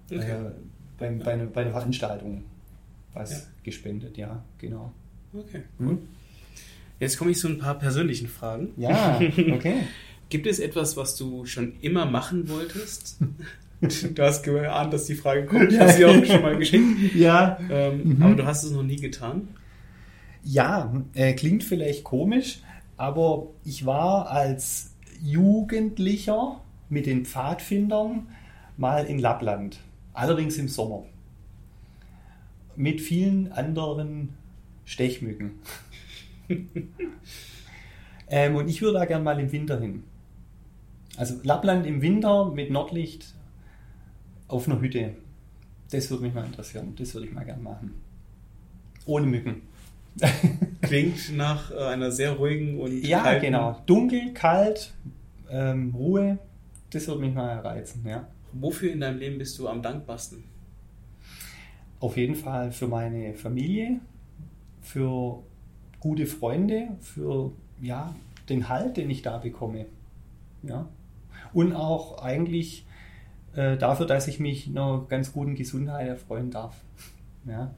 [0.10, 0.18] okay.
[0.18, 0.52] äh,
[0.98, 2.44] bei, bei, einer, bei, einer, Veranstaltung
[3.14, 3.38] was ja.
[3.64, 4.92] gespendet, ja, genau.
[5.34, 5.64] Okay.
[5.78, 6.00] Hm?
[7.00, 8.74] Jetzt komme ich zu ein paar persönlichen Fragen.
[8.78, 9.20] Ja,
[9.54, 9.84] okay.
[10.30, 13.18] Gibt es etwas, was du schon immer machen wolltest?
[13.82, 15.72] du hast geahnt, dass die Frage kommt.
[15.72, 16.86] Ich habe sie auch schon mal geschickt.
[17.16, 17.58] Ja.
[17.70, 18.22] Ähm, mhm.
[18.22, 19.48] Aber du hast es noch nie getan?
[20.44, 22.60] Ja, äh, klingt vielleicht komisch,
[22.98, 28.28] aber ich war als Jugendlicher mit den Pfadfindern
[28.78, 29.80] mal in Lappland.
[30.14, 31.06] Allerdings im Sommer.
[32.76, 34.30] Mit vielen anderen
[34.86, 35.52] Stechmücken.
[38.30, 40.04] ähm, und ich würde da gerne mal im Winter hin.
[41.18, 43.34] Also Lappland im Winter mit Nordlicht
[44.48, 45.16] auf einer Hütte.
[45.92, 46.94] Das würde mich mal interessieren.
[46.98, 47.96] Das würde ich mal gerne machen.
[49.06, 49.62] Ohne Mücken.
[50.82, 53.46] Klingt nach äh, einer sehr ruhigen und Ja, kalten...
[53.46, 53.82] genau.
[53.86, 54.94] Dunkel, kalt,
[55.50, 56.40] ähm, Ruhe.
[56.92, 58.28] Das würde mich mal reizen, ja.
[58.54, 60.44] Wofür in deinem Leben bist du am dankbarsten?
[62.00, 64.00] Auf jeden Fall für meine Familie,
[64.82, 65.44] für
[66.00, 68.16] gute Freunde, für ja,
[68.50, 69.86] den Halt, den ich da bekomme.
[70.64, 70.88] Ja
[71.54, 72.86] und auch eigentlich
[73.56, 76.82] äh, dafür, dass ich mich einer ganz guten Gesundheit erfreuen darf.
[77.46, 77.74] Ja,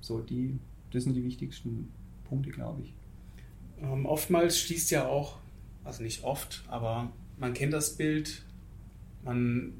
[0.00, 0.58] so die,
[0.90, 1.92] das sind die wichtigsten
[2.24, 2.94] Punkte, glaube ich.
[3.80, 5.38] Ähm, oftmals schließt ja auch,
[5.84, 8.44] also nicht oft, aber man kennt das Bild,
[9.24, 9.74] man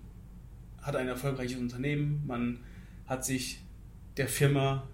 [0.80, 2.60] hat ein erfolgreiches Unternehmen, man
[3.06, 3.60] hat sich
[4.16, 4.88] der Firma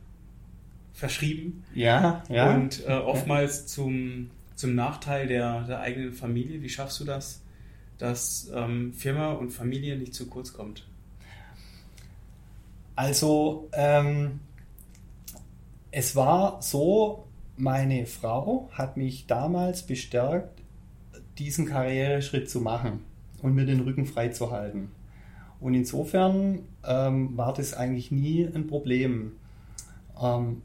[0.99, 1.65] verschrieben.
[1.75, 2.55] Ja, ja.
[2.55, 6.63] Und äh, oftmals zum, zum Nachteil der, der eigenen Familie.
[6.63, 7.43] Wie schaffst du das?
[7.99, 10.87] dass ähm, Firma und Familie nicht zu kurz kommt?
[12.95, 14.41] Also ähm,
[15.91, 20.63] es war so, meine Frau hat mich damals bestärkt,
[21.39, 23.05] diesen Karriereschritt zu machen
[23.43, 24.91] und mir den Rücken frei zu halten.
[25.61, 29.33] Und insofern ähm, war das eigentlich nie ein Problem.
[30.21, 30.63] Ähm,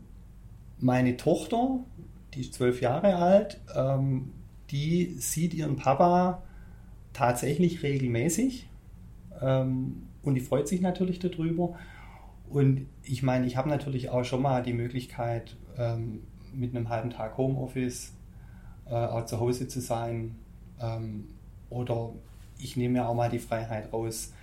[0.84, 1.80] meine Tochter,
[2.34, 4.32] die ist zwölf Jahre alt, ähm,
[4.69, 6.43] die sieht ihren Papa
[7.13, 8.67] tatsächlich regelmäßig
[9.41, 11.76] ähm, und die freut sich natürlich darüber.
[12.50, 17.10] Und ich meine, ich habe natürlich auch schon mal die Möglichkeit, ähm, mit einem halben
[17.10, 18.13] Tag Homeoffice
[18.86, 20.36] äh, auch zu Hause zu sein.
[20.82, 21.30] Ähm,
[21.69, 22.12] oder
[22.60, 24.34] ich nehme mir auch mal die Freiheit raus,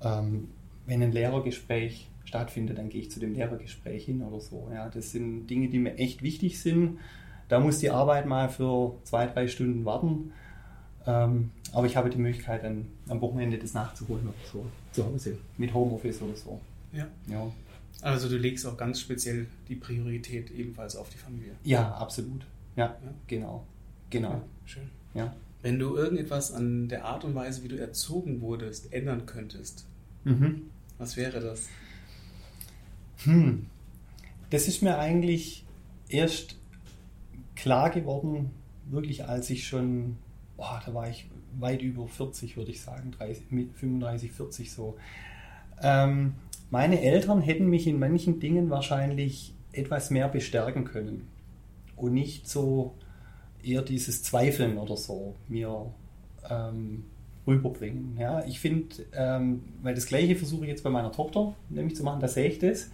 [0.00, 0.48] ähm,
[0.86, 4.70] wenn ein Lehrergespräch stattfindet, dann gehe ich zu dem Lehrergespräch hin oder so.
[4.72, 6.98] Ja, das sind Dinge, die mir echt wichtig sind.
[7.48, 10.32] Da muss die Arbeit mal für zwei, drei Stunden warten.
[11.06, 15.38] Ähm, aber ich habe die Möglichkeit, dann am Wochenende das nachzuholen oder so zu Hause
[15.58, 16.60] mit Homeoffice oder so.
[16.92, 17.06] Ja.
[17.28, 17.52] ja.
[18.00, 21.52] Also du legst auch ganz speziell die Priorität ebenfalls auf die Familie.
[21.64, 22.46] Ja, absolut.
[22.76, 23.14] Ja, ja.
[23.26, 23.66] genau.
[24.10, 24.30] Genau.
[24.30, 24.90] Ja, schön.
[25.14, 25.34] Ja.
[25.62, 29.86] Wenn du irgendetwas an der Art und Weise, wie du erzogen wurdest, ändern könntest,
[30.24, 30.70] mhm.
[30.98, 31.68] was wäre das?
[33.24, 33.66] Hm.
[34.50, 35.64] Das ist mir eigentlich
[36.08, 36.58] erst
[37.56, 38.50] klar geworden,
[38.90, 40.16] wirklich als ich schon
[40.56, 41.26] boah, da war ich
[41.58, 44.96] weit über 40, würde ich sagen, 30, 35, 40 so.
[45.82, 46.34] Ähm,
[46.70, 51.28] meine Eltern hätten mich in manchen Dingen wahrscheinlich etwas mehr bestärken können
[51.96, 52.94] und nicht so
[53.62, 55.86] eher dieses Zweifeln oder so mir
[56.48, 57.04] ähm,
[57.46, 58.16] rüberbringen.
[58.18, 62.04] Ja, ich finde, ähm, weil das Gleiche versuche ich jetzt bei meiner Tochter nämlich zu
[62.04, 62.90] machen, da sehe ich das,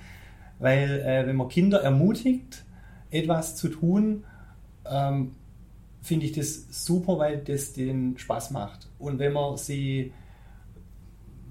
[0.61, 2.64] weil äh, wenn man Kinder ermutigt,
[3.11, 4.25] etwas zu tun,
[4.88, 5.33] ähm,
[6.03, 8.88] finde ich das super, weil das den Spaß macht.
[8.99, 10.12] Und wenn man sie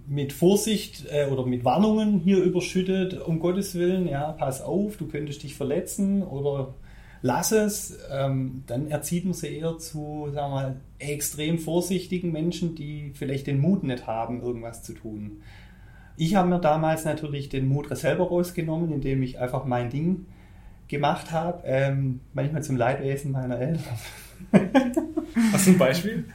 [0.07, 5.07] mit Vorsicht äh, oder mit Warnungen hier überschüttet, um Gottes Willen, ja, pass auf, du
[5.07, 6.73] könntest dich verletzen oder
[7.21, 12.75] lass es, ähm, dann erzieht man sie eher zu, sagen wir mal, extrem vorsichtigen Menschen,
[12.75, 15.41] die vielleicht den Mut nicht haben, irgendwas zu tun.
[16.19, 20.25] Ich habe mir damals natürlich den Mut selber rausgenommen, indem ich einfach mein Ding
[20.89, 23.83] gemacht habe, ähm, manchmal zum Leidwesen meiner Eltern.
[25.53, 26.25] Hast du ein Beispiel?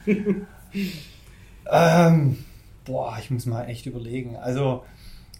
[1.71, 2.37] ähm,
[2.83, 4.37] boah, ich muss mal echt überlegen.
[4.37, 4.83] Also,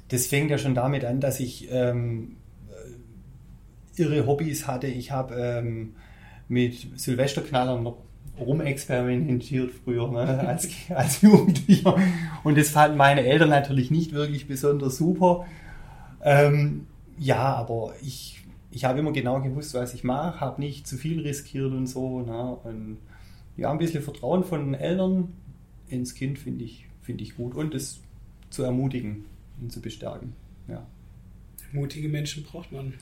[0.09, 2.37] das fängt ja schon damit an, dass ich ähm,
[3.95, 4.85] irre Hobbys hatte.
[4.85, 5.95] Ich habe ähm,
[6.47, 7.97] mit Silvesterknallern noch
[8.39, 11.95] rumexperimentiert früher ne, als, als Jugendlicher.
[12.43, 15.45] Und das fanden meine Eltern natürlich nicht wirklich besonders super.
[16.21, 20.97] Ähm, ja, aber ich, ich habe immer genau gewusst, was ich mache, habe nicht zu
[20.97, 22.21] viel riskiert und so.
[22.21, 22.97] Ne, und
[23.57, 25.33] ja, ein bisschen Vertrauen von den Eltern
[25.87, 28.01] ins Kind finde ich, find ich gut und es
[28.49, 29.25] zu ermutigen
[29.61, 30.33] und zu bestärken.
[30.67, 30.85] Ja.
[31.71, 32.93] Mutige Menschen braucht man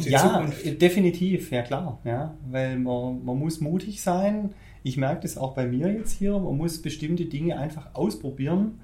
[0.00, 0.82] ja, Zukunft.
[0.82, 1.98] definitiv, ja klar.
[2.04, 4.54] Ja, weil man, man muss mutig sein.
[4.82, 6.38] Ich merke das auch bei mir jetzt hier.
[6.38, 8.80] Man muss bestimmte Dinge einfach ausprobieren.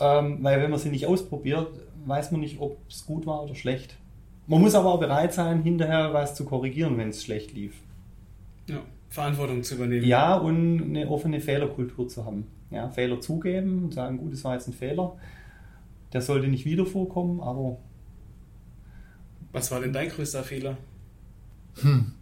[0.00, 1.68] Ähm, weil wenn man sie nicht ausprobiert,
[2.04, 3.96] weiß man nicht, ob es gut war oder schlecht.
[4.46, 7.80] Man muss aber auch bereit sein, hinterher was zu korrigieren, wenn es schlecht lief.
[8.68, 10.06] Ja, Verantwortung zu übernehmen.
[10.06, 12.46] Ja, und eine offene Fehlerkultur zu haben.
[12.70, 15.16] Ja, Fehler zugeben und sagen, gut, das war jetzt ein Fehler.
[16.12, 17.78] Der sollte nicht wieder vorkommen, aber
[19.52, 20.76] was war denn dein größter Fehler?
[21.80, 22.12] Hm.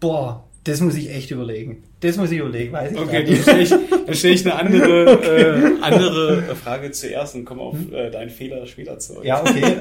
[0.00, 1.82] Boah, das muss ich echt überlegen.
[2.00, 5.76] Das muss ich überlegen, weiß ich Okay, dann stelle ich, dann stell ich eine andere,
[5.78, 7.92] äh, andere Frage zuerst und komme auf hm?
[7.92, 9.24] äh, deinen Fehler später zurück.
[9.24, 9.76] Ja, okay.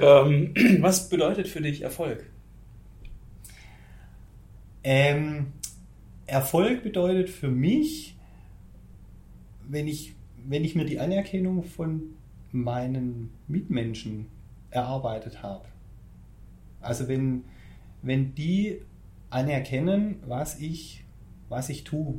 [0.00, 2.24] ähm, was bedeutet für dich Erfolg?
[4.84, 5.48] Ähm,
[6.26, 8.14] Erfolg bedeutet für mich,
[9.68, 10.14] wenn ich,
[10.46, 12.02] wenn ich mir die Anerkennung von
[12.52, 14.26] meinen Mitmenschen
[14.70, 15.64] erarbeitet habe.
[16.80, 17.44] Also wenn,
[18.02, 18.80] wenn die
[19.30, 21.04] anerkennen, was ich,
[21.48, 22.18] was ich tue.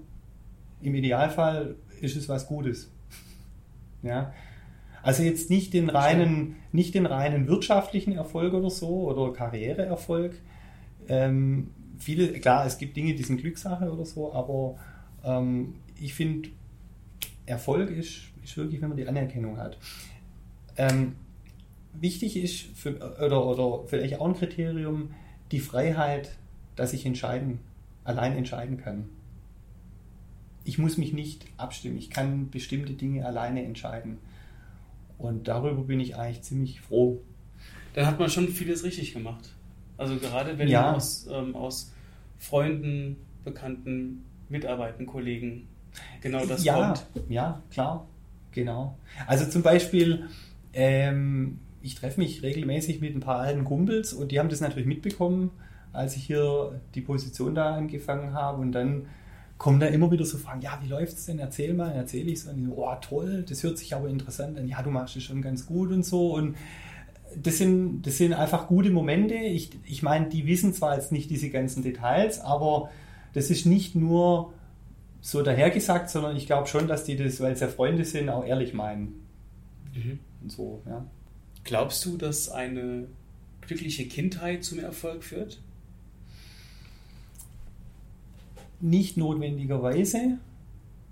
[0.82, 2.91] Im Idealfall ist es was Gutes.
[4.02, 4.34] Ja.
[5.02, 10.39] Also jetzt nicht den reinen, nicht den reinen wirtschaftlichen Erfolg oder so oder Karriereerfolg.
[11.08, 14.76] Ähm, viele, klar, es gibt Dinge, die sind Glückssache oder so, aber
[15.24, 16.50] ähm, ich finde,
[17.45, 19.78] Erfolg ist, ist wirklich, wenn man die Anerkennung hat.
[20.78, 21.15] Ähm,
[21.93, 25.12] wichtig ist, für, oder, oder vielleicht auch ein Kriterium,
[25.52, 26.32] die Freiheit,
[26.75, 27.60] dass ich entscheiden,
[28.04, 29.10] allein entscheiden kann.
[30.63, 34.17] Ich muss mich nicht abstimmen, ich kann bestimmte Dinge alleine entscheiden.
[35.17, 37.21] Und darüber bin ich eigentlich ziemlich froh.
[37.93, 39.54] Dann hat man schon vieles richtig gemacht.
[39.97, 40.93] Also gerade wenn ja.
[40.93, 41.91] aus, ähm, aus
[42.38, 45.67] Freunden, Bekannten, Mitarbeitern, Kollegen
[46.21, 47.06] genau das ja, kommt.
[47.30, 48.08] Ja, klar,
[48.52, 48.97] genau.
[49.28, 50.30] Also zum Beispiel,
[50.73, 54.88] ähm, ich treffe mich regelmäßig mit ein paar alten Kumpels und die haben das natürlich
[54.88, 55.52] mitbekommen,
[55.94, 59.08] als ich hier die Position da angefangen habe und dann
[59.58, 61.38] kommen da immer wieder so Fragen, ja, wie läuft es denn?
[61.38, 62.46] Erzähl mal, erzähle ich es.
[62.46, 64.68] Und ich so, oh, toll, das hört sich aber interessant an.
[64.68, 66.34] Ja, du machst es schon ganz gut und so.
[66.34, 66.56] Und
[67.36, 69.36] das sind, das sind einfach gute Momente.
[69.36, 72.89] Ich, ich meine, die wissen zwar jetzt nicht diese ganzen Details, aber
[73.34, 74.54] das ist nicht nur
[75.20, 78.46] so dahergesagt, sondern ich glaube schon, dass die das, weil es ja Freunde sind, auch
[78.46, 79.26] ehrlich meinen.
[79.94, 80.20] Mhm.
[80.42, 81.06] Und so, ja.
[81.63, 83.08] Glaubst du, dass eine
[83.62, 85.62] glückliche Kindheit zum Erfolg führt?
[88.82, 90.39] Nicht notwendigerweise,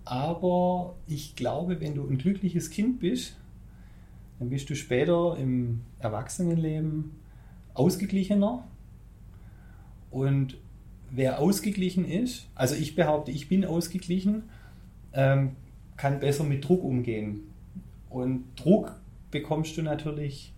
[0.06, 3.36] aber ich glaube, wenn du ein glückliches Kind bist,
[4.40, 7.12] dann bist du später im Erwachsenenleben
[7.74, 8.64] ausgeglichener.
[10.10, 10.58] Und
[11.12, 14.44] wer ausgeglichen ist, also ich behaupte, ich bin ausgeglichen,
[15.14, 15.56] ähm,
[15.98, 17.42] kann besser mit Druck umgehen.
[18.10, 19.00] Und Druck
[19.32, 20.54] bekommst du natürlich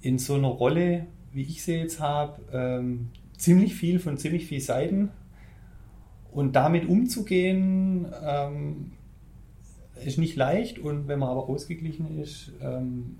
[0.00, 4.60] in so einer Rolle, wie ich sie jetzt habe, ähm, ziemlich viel von ziemlich vielen
[4.60, 5.10] Seiten.
[6.30, 8.92] Und damit umzugehen, ähm,
[10.04, 10.78] ist nicht leicht.
[10.78, 13.16] Und wenn man aber ausgeglichen ist, ähm,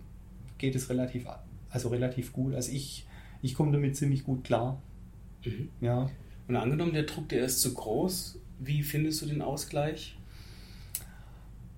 [0.59, 1.27] geht es relativ,
[1.71, 2.55] also relativ gut.
[2.55, 3.07] Also ich,
[3.43, 4.81] ich komme damit ziemlich gut klar.
[5.45, 5.69] Mhm.
[5.81, 6.11] Ja.
[6.49, 10.17] Und angenommen, der Druck, der ist zu groß, wie findest du den Ausgleich?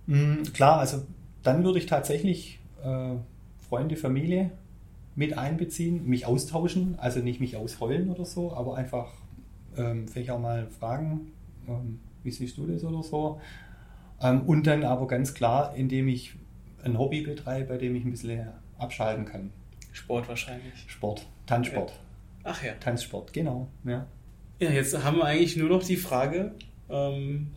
[0.06, 1.04] Mhm, klar, also
[1.44, 3.14] dann würde ich tatsächlich äh,
[3.68, 4.50] Freunde, Familie
[5.14, 9.12] mit einbeziehen, mich austauschen, also nicht mich ausheulen oder so, aber einfach
[9.76, 11.32] ähm, vielleicht auch mal fragen,
[11.68, 13.40] ähm, wie siehst du das oder so.
[14.20, 16.34] Ähm, und dann aber ganz klar, indem ich
[16.82, 19.50] ein Hobby betreibe, bei dem ich ein bisschen abschalten kann.
[19.92, 20.74] Sport wahrscheinlich.
[20.86, 21.90] Sport, Tanzsport.
[21.90, 21.96] Ja.
[22.44, 22.72] Ach ja.
[22.74, 23.68] Tanzsport, genau.
[23.84, 24.06] Ja.
[24.58, 26.54] ja, jetzt haben wir eigentlich nur noch die Frage,
[26.90, 27.52] ähm,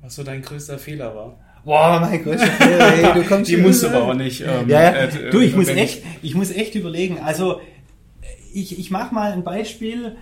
[0.00, 1.38] was so dein größter Fehler war.
[1.64, 4.40] Boah, mein größter Fehler, ey, du kommst Die musst du aber auch nicht.
[4.40, 4.92] Ähm, ja, ja.
[4.92, 7.18] Äh, du, ich muss echt, ich muss echt überlegen.
[7.18, 7.60] Also,
[8.52, 10.16] ich, ich mache mal ein Beispiel,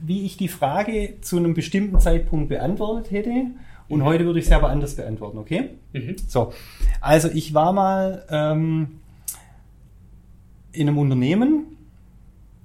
[0.00, 3.30] wie ich die Frage zu einem bestimmten Zeitpunkt beantwortet hätte.
[3.88, 4.04] Und mhm.
[4.04, 5.70] heute würde ich es aber anders beantworten, okay?
[5.92, 6.16] Mhm.
[6.26, 6.52] So,
[7.00, 9.00] also ich war mal ähm,
[10.72, 11.76] in einem Unternehmen,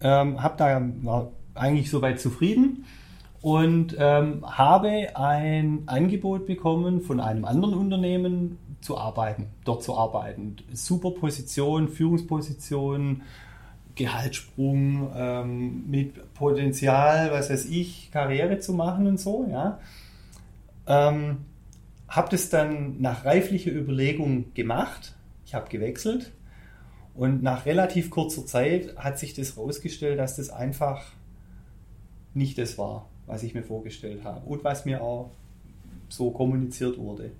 [0.02, 2.86] ähm, habe da war eigentlich soweit zufrieden
[3.42, 10.58] und ähm, habe ein Angebot bekommen von einem anderen Unternehmen zu arbeiten, dort zu arbeiten.
[10.74, 13.22] Super Position, Führungsposition,
[13.96, 19.80] Gehaltssprung, ähm, mit Potenzial, was weiß ich, Karriere zu machen und so, ja.
[20.88, 21.46] Ähm,
[22.08, 25.16] habe das dann nach reiflicher Überlegung gemacht.
[25.46, 26.32] Ich habe gewechselt
[27.14, 31.04] und nach relativ kurzer Zeit hat sich das herausgestellt, dass das einfach
[32.34, 35.32] nicht das war, was ich mir vorgestellt habe und was mir auch
[36.10, 37.32] so kommuniziert wurde.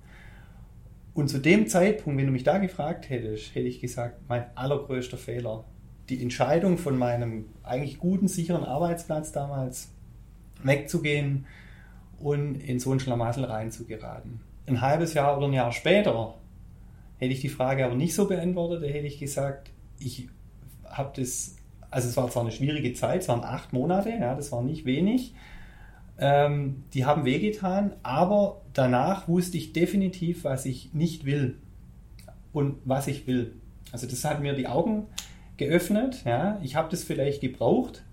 [1.12, 5.18] Und zu dem Zeitpunkt, wenn du mich da gefragt hättest, hätte ich gesagt, mein allergrößter
[5.18, 5.64] Fehler.
[6.08, 9.92] Die Entscheidung von meinem eigentlich guten, sicheren Arbeitsplatz damals
[10.62, 11.46] wegzugehen
[12.20, 14.40] und in so ein Schlamassel reinzugeraten.
[14.66, 16.34] Ein halbes Jahr oder ein Jahr später
[17.18, 20.28] hätte ich die Frage aber nicht so beantwortet, da hätte ich gesagt, ich
[20.84, 21.56] habe das,
[21.90, 24.84] also es war zwar eine schwierige Zeit, es waren acht Monate, ja, das war nicht
[24.84, 25.34] wenig,
[26.20, 31.56] ähm, die haben wehgetan, aber danach wusste ich definitiv, was ich nicht will
[32.52, 33.54] und was ich will.
[33.90, 35.06] Also das hat mir die Augen
[35.56, 36.22] geöffnet.
[36.26, 36.60] Ja.
[36.62, 38.04] Ich habe das vielleicht gebraucht.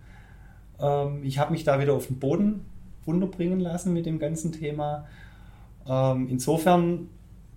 [0.79, 2.65] Ähm, ich habe mich da wieder auf den Boden
[3.05, 5.05] runterbringen lassen mit dem ganzen Thema.
[5.85, 7.09] Ähm, insofern,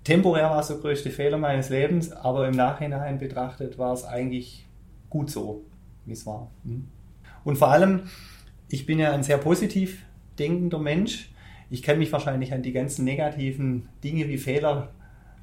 [0.03, 4.67] temporär war es der größte Fehler meines Lebens, aber im Nachhinein betrachtet war es eigentlich
[5.09, 5.65] gut so,
[6.07, 6.51] wie es war.
[6.65, 6.89] Hm.
[7.45, 8.03] Und vor allem,
[8.69, 10.05] ich bin ja ein sehr positiv
[10.41, 11.31] denkender Mensch.
[11.71, 14.91] Ich kann mich wahrscheinlich an die ganzen negativen Dinge wie Fehler,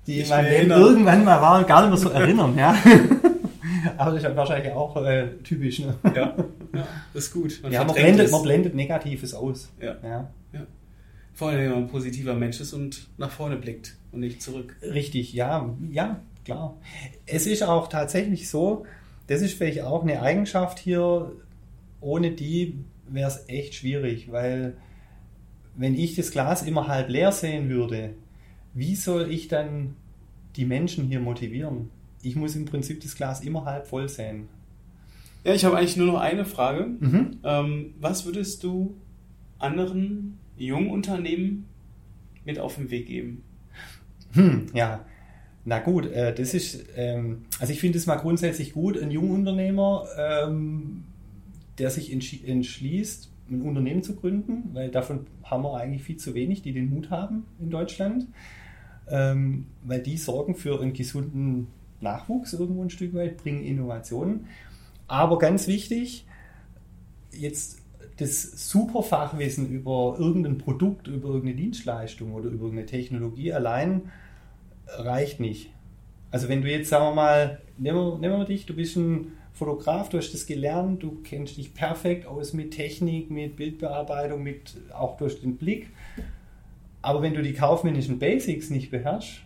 [0.05, 2.57] die in meinem Leben irgendwann mal waren, gar nicht mehr so erinnern.
[2.57, 2.75] Ja.
[3.97, 5.79] Aber das ist wahrscheinlich auch äh, typisch.
[5.79, 5.95] Ne?
[6.03, 6.35] Ja.
[6.73, 7.59] ja, das ist gut.
[7.63, 9.71] Man, ja, man, blendet, man blendet Negatives aus.
[9.81, 9.95] Ja.
[10.03, 10.29] ja.
[10.51, 10.67] ja.
[11.33, 14.75] Vor allem, wenn man ein positiver Mensch ist und nach vorne blickt und nicht zurück.
[14.81, 16.77] Richtig, ja, ja, klar.
[17.25, 18.85] Es ist auch tatsächlich so,
[19.27, 21.31] das ist vielleicht auch eine Eigenschaft hier,
[22.01, 22.79] ohne die
[23.09, 24.73] wäre es echt schwierig, weil
[25.77, 28.15] wenn ich das Glas immer halb leer sehen würde,
[28.73, 29.95] wie soll ich dann
[30.55, 31.89] die Menschen hier motivieren?
[32.21, 34.49] Ich muss im Prinzip das Glas immer halb voll sehen.
[35.43, 36.87] Ja, ich habe eigentlich nur noch eine Frage.
[36.99, 37.37] Mhm.
[37.43, 38.95] Ähm, was würdest du
[39.59, 41.67] anderen jungen Unternehmen
[42.43, 43.43] mit auf den Weg geben?
[44.33, 45.05] Hm, ja,
[45.63, 50.05] na gut, äh, das ist, ähm, also ich finde es mal grundsätzlich gut, ein Jungunternehmer,
[50.17, 51.03] ähm,
[51.77, 56.61] der sich entschließt, ein Unternehmen zu gründen, weil davon haben wir eigentlich viel zu wenig,
[56.61, 58.27] die den Mut haben in Deutschland,
[59.09, 61.67] ähm, weil die sorgen für einen gesunden
[62.01, 64.47] Nachwuchs irgendwo ein Stück weit, bringen Innovationen.
[65.07, 66.25] Aber ganz wichtig,
[67.31, 67.81] jetzt
[68.17, 74.11] das super Fachwissen über irgendein Produkt, über irgendeine Dienstleistung oder über irgendeine Technologie allein
[74.87, 75.71] reicht nicht.
[76.31, 79.33] Also wenn du jetzt, sagen wir mal, nehmen wir, nehmen wir dich, du bist ein
[79.57, 84.75] Fotograf, du hast das gelernt, du kennst dich perfekt aus mit Technik, mit Bildbearbeitung, mit
[84.93, 85.89] auch durch den Blick.
[87.01, 89.41] Aber wenn du die kaufmännischen Basics nicht beherrschst,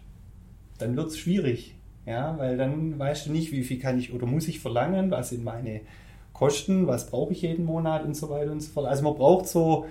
[0.79, 1.75] dann wird es schwierig.
[2.05, 5.29] Ja, weil dann weißt du nicht, wie viel kann ich oder muss ich verlangen, was
[5.29, 5.81] sind meine
[6.33, 8.87] Kosten, was brauche ich jeden Monat und so weiter und so fort.
[8.87, 9.85] Also man braucht so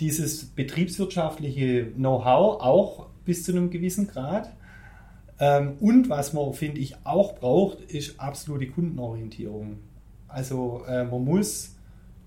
[0.00, 4.50] dieses betriebswirtschaftliche Know-how auch bis zu einem gewissen Grad.
[5.40, 9.78] Ähm, und was man, finde ich, auch braucht, ist absolute Kundenorientierung.
[10.28, 11.76] Also äh, man muss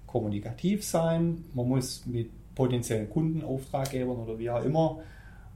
[0.05, 4.99] kommunikativ sein, man muss mit potenziellen Kunden, Auftraggebern oder wie auch immer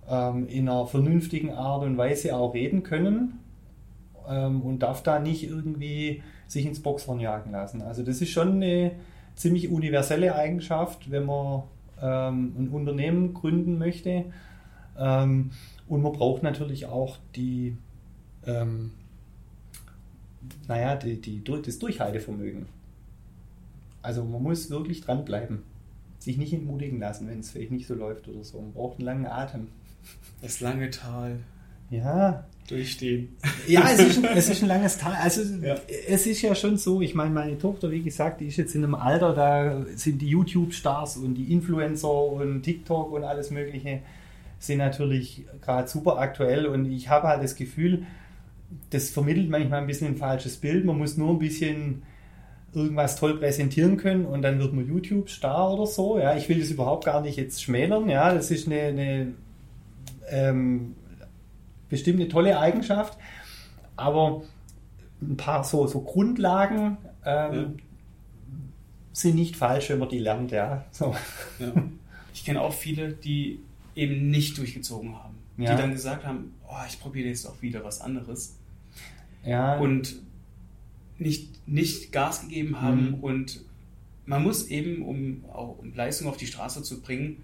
[0.07, 3.39] ähm, in einer vernünftigen Art und Weise auch reden können
[4.29, 7.81] ähm, und darf da nicht irgendwie sich ins Boxhorn jagen lassen.
[7.81, 8.91] Also das ist schon eine
[9.35, 11.63] ziemlich universelle Eigenschaft, wenn man
[12.03, 14.25] ein Unternehmen gründen möchte.
[15.91, 17.75] Und man braucht natürlich auch die,
[18.47, 18.91] ähm,
[20.69, 22.67] naja, die, die, das Durchhaltevermögen.
[24.01, 25.63] Also man muss wirklich dranbleiben.
[26.17, 28.61] Sich nicht entmutigen lassen, wenn es vielleicht nicht so läuft oder so.
[28.61, 29.67] Man braucht einen langen Atem.
[30.41, 31.39] Das lange Tal.
[31.89, 32.45] Ja.
[32.69, 33.35] Durchstehen.
[33.67, 35.15] Ja, es ist, ein, es ist ein langes Tal.
[35.15, 35.75] Also ja.
[36.07, 38.85] es ist ja schon so, ich meine, meine Tochter, wie gesagt, die ist jetzt in
[38.85, 43.99] einem Alter, da sind die YouTube-Stars und die Influencer und TikTok und alles Mögliche
[44.61, 48.05] sind natürlich gerade super aktuell und ich habe halt das Gefühl,
[48.91, 50.85] das vermittelt manchmal ein bisschen ein falsches Bild.
[50.85, 52.03] Man muss nur ein bisschen
[52.73, 56.19] irgendwas toll präsentieren können und dann wird man YouTube-Star oder so.
[56.19, 58.07] Ja, ich will das überhaupt gar nicht jetzt schmälern.
[58.07, 59.33] Ja, das ist eine, eine
[60.29, 60.95] ähm,
[61.89, 63.17] bestimmt eine tolle Eigenschaft,
[63.97, 64.43] aber
[65.21, 67.65] ein paar so, so Grundlagen ähm, ja.
[69.11, 70.51] sind nicht falsch, wenn man die lernt.
[70.51, 71.15] Ja, so.
[71.59, 71.73] ja.
[72.33, 73.59] Ich kenne auch viele, die
[73.95, 75.35] eben nicht durchgezogen haben.
[75.57, 75.75] Ja.
[75.75, 78.57] Die dann gesagt haben, oh, ich probiere jetzt auch wieder was anderes.
[79.45, 79.77] Ja.
[79.77, 80.21] Und
[81.17, 83.09] nicht, nicht Gas gegeben haben.
[83.09, 83.13] Mhm.
[83.15, 83.61] Und
[84.25, 87.43] man muss eben, um auch um Leistung auf die Straße zu bringen,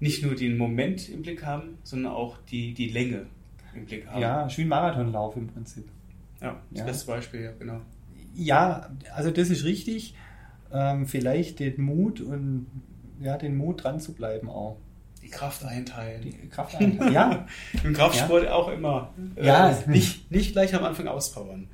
[0.00, 3.26] nicht nur den Moment im Blick haben, sondern auch die, die Länge
[3.74, 4.20] im Blick haben.
[4.20, 5.84] Ja, schön Marathonlauf im Prinzip.
[6.40, 6.84] Ja, das ja.
[6.86, 7.80] beste Beispiel, ja, genau.
[8.34, 10.14] Ja, also das ist richtig.
[10.72, 12.66] Ähm, vielleicht den Mut und
[13.20, 14.78] ja, den Mut dran zu bleiben auch.
[15.22, 16.22] Die Kraft einteilen.
[16.22, 17.46] Die Kraft einteilen, ja.
[17.84, 18.54] Im Kraftsport ja.
[18.54, 19.12] auch immer.
[19.36, 19.78] Äh, ja.
[19.86, 21.68] Nicht, nicht gleich am Anfang auspowern.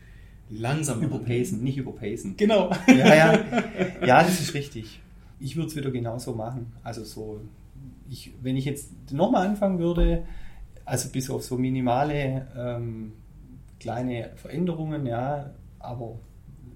[0.48, 1.02] Langsam.
[1.02, 2.36] Überpacen, nicht überpacen.
[2.36, 2.70] Genau.
[2.86, 3.44] Ja, ja.
[4.06, 5.00] ja, das ist richtig.
[5.40, 6.72] Ich würde es wieder genauso machen.
[6.82, 7.40] Also so,
[8.08, 10.24] ich, wenn ich jetzt nochmal anfangen würde,
[10.84, 13.12] also bis auf so minimale ähm,
[13.80, 16.18] kleine Veränderungen, ja, aber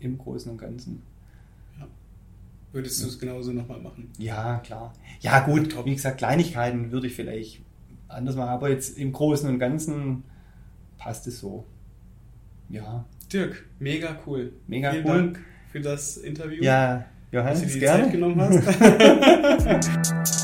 [0.00, 1.02] im Großen und Ganzen
[2.72, 4.10] Würdest du es genauso nochmal machen?
[4.18, 4.92] Ja, klar.
[5.20, 5.86] Ja, gut, Top.
[5.86, 7.62] wie gesagt, Kleinigkeiten würde ich vielleicht
[8.08, 10.22] anders machen, aber jetzt im Großen und Ganzen
[10.98, 11.64] passt es so.
[12.68, 13.04] Ja.
[13.32, 14.52] Dirk, mega cool.
[14.66, 15.16] Mega Vielen cool.
[15.16, 15.40] Dank
[15.72, 16.62] für das Interview.
[16.62, 18.02] Ja, Johannes, dass du dir gerne.
[18.04, 20.36] Zeit genommen hast.